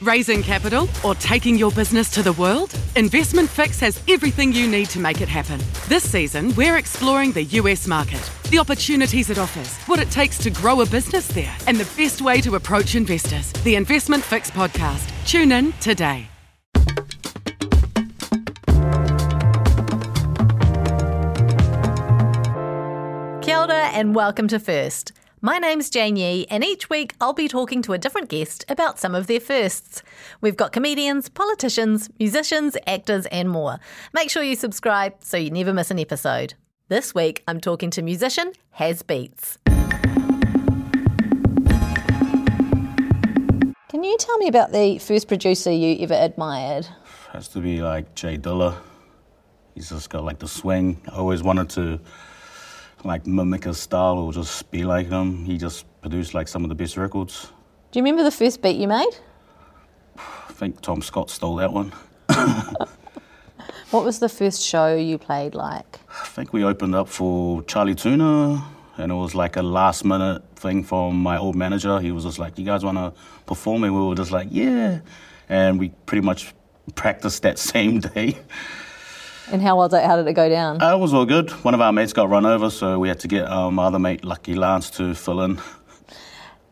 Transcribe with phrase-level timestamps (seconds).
[0.00, 2.76] Raising capital or taking your business to the world?
[2.96, 5.60] Investment Fix has everything you need to make it happen.
[5.88, 10.50] This season, we're exploring the US market, the opportunities it offers, what it takes to
[10.50, 13.52] grow a business there, and the best way to approach investors.
[13.64, 15.10] The Investment Fix podcast.
[15.26, 16.28] Tune in today.
[23.42, 25.12] Kia and welcome to First.
[25.44, 28.98] My name's Jane Yee, and each week I'll be talking to a different guest about
[28.98, 30.02] some of their firsts.
[30.40, 33.78] We've got comedians, politicians, musicians, actors, and more.
[34.14, 36.54] Make sure you subscribe so you never miss an episode.
[36.88, 39.58] This week I'm talking to musician Haz Beats.
[43.90, 46.88] Can you tell me about the first producer you ever admired?
[47.34, 48.76] Has to be like Jay Dilla.
[49.74, 51.02] He's just got like the swing.
[51.12, 52.00] I always wanted to
[53.04, 55.44] like mimic his style or just be like him.
[55.44, 57.52] He just produced like some of the best records.
[57.92, 59.16] Do you remember the first beat you made?
[60.16, 61.92] I think Tom Scott stole that one.
[63.94, 66.00] What was the first show you played like?
[66.20, 68.60] I think we opened up for Charlie Tuna
[68.98, 72.00] and it was like a last minute thing from my old manager.
[72.00, 73.12] He was just like, You guys wanna
[73.46, 73.84] perform?
[73.84, 74.98] And we were just like, Yeah.
[75.48, 76.54] And we pretty much
[76.96, 78.36] practiced that same day.
[79.50, 80.02] And how was it?
[80.04, 80.82] How did it go down?
[80.82, 81.50] Uh, it was all good.
[81.64, 83.98] One of our mates got run over, so we had to get um, our other
[83.98, 85.60] mate, Lucky Lance, to fill in.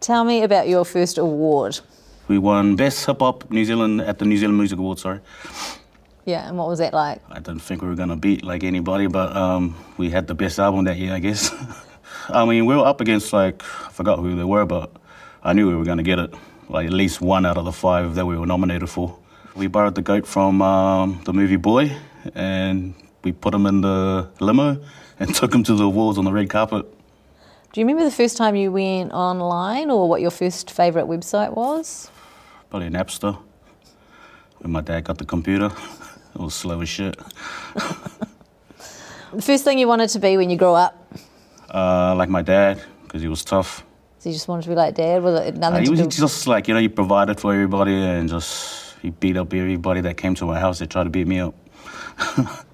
[0.00, 1.80] Tell me about your first award.
[2.28, 5.20] We won Best Hip Hop New Zealand at the New Zealand Music Awards, sorry.
[6.24, 7.20] Yeah, and what was that like?
[7.30, 10.34] I didn't think we were going to beat like anybody, but um, we had the
[10.34, 11.52] best album that year, I guess.
[12.28, 14.92] I mean, we were up against like, I forgot who they were, but
[15.42, 16.32] I knew we were going to get it.
[16.68, 19.18] Like at least one out of the five that we were nominated for.
[19.54, 21.92] We borrowed the goat from um, the movie Boy,
[22.34, 24.80] and we put him in the limo
[25.18, 26.86] and took him to the awards on the red carpet.
[27.72, 31.54] Do you remember the first time you went online or what your first favourite website
[31.54, 32.10] was?
[32.70, 33.38] Probably Napster.
[34.58, 35.66] When my dad got the computer,
[36.34, 37.16] it was slow as shit.
[39.34, 41.10] The first thing you wanted to be when you grew up?
[41.72, 43.82] Uh, like my dad, because he was tough.
[44.18, 45.22] So you just wanted to be like dad?
[45.22, 46.20] Was it Uh, nothing he to was do?
[46.20, 50.16] just like, you know, he provided for everybody and just, he beat up everybody that
[50.16, 51.54] came to my house that tried to beat me up.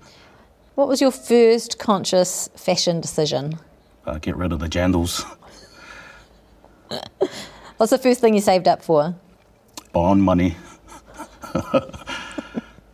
[0.78, 3.59] What was your first conscious fashion decision?
[4.06, 5.25] Uh, get rid of the jandals.
[7.78, 9.17] What's the first thing you saved up for?
[9.93, 10.56] Bond money.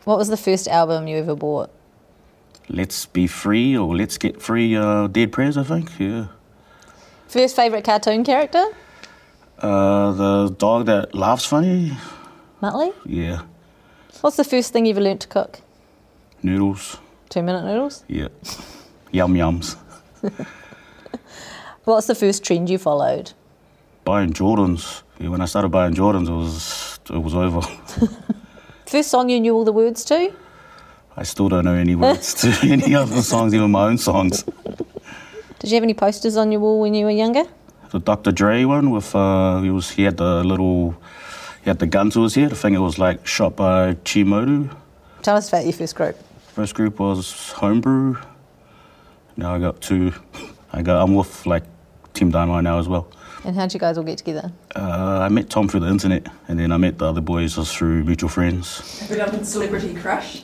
[0.05, 1.71] What was the first album you ever bought?
[2.69, 5.99] Let's be free or let's get free uh, Dead Prez, I think.
[5.99, 6.27] Yeah.
[7.27, 8.65] First favourite cartoon character?
[9.59, 11.97] Uh, the dog that laughs funny.
[12.65, 12.95] Muttley?
[13.05, 13.43] Yeah.
[14.23, 15.61] What's the first thing you ever learnt to cook?
[16.43, 16.97] Noodles.
[17.29, 18.05] Two minute noodles?
[18.09, 18.29] Yeah.
[19.13, 19.77] Yum yums.
[21.85, 23.33] What's the first trend you followed?
[24.05, 25.03] Buying Jordans.
[25.19, 27.61] Yeah, when I started buying Jordans, it was it was over.
[28.87, 30.33] First song you knew all the words to?
[31.17, 34.43] I still don't know any words to any other songs, even my own songs.
[35.59, 37.45] Did you have any posters on your wall when you were younger?
[37.91, 38.33] The Dr.
[38.33, 40.95] Dre one with uh, he was he had the little
[41.65, 42.53] he had the guns to his head.
[42.53, 44.75] I think it was like shot by Chi Modu.
[45.23, 46.17] Tell us about your first group.
[46.49, 48.17] First group was Homebrew.
[49.37, 50.13] Now I got two.
[50.73, 51.65] I got I'm with like
[52.13, 53.09] Team Dynamite now as well.
[53.45, 54.53] And how'd you guys all get together?
[54.77, 57.77] Uh, I met Tom through the internet, and then I met the other boys just
[57.77, 59.01] through mutual friends.
[59.01, 60.43] Have you done Celebrity Crush?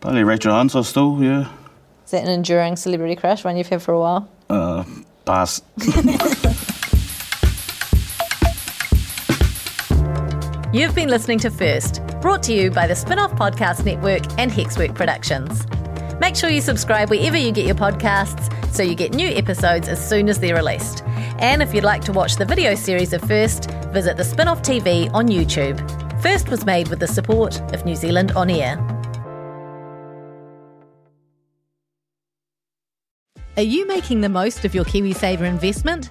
[0.00, 1.48] Probably Rachel Hunter still, yeah.
[2.04, 4.28] Is that an enduring celebrity crush, one you've had for a while?
[4.50, 4.84] Uh,
[5.24, 5.62] pass.
[10.74, 14.92] You've been listening to First, brought to you by the Spinoff Podcast Network and Hexwork
[14.96, 15.64] Productions.
[16.18, 20.04] Make sure you subscribe wherever you get your podcasts so you get new episodes as
[20.04, 21.04] soon as they're released.
[21.38, 25.08] And if you'd like to watch the video series of First, visit the Spinoff TV
[25.14, 25.78] on YouTube.
[26.20, 28.76] First was made with the support of New Zealand On Air.
[33.56, 36.10] Are you making the most of your KiwiSaver investment?